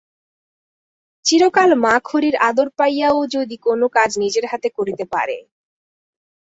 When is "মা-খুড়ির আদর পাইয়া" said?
1.83-3.09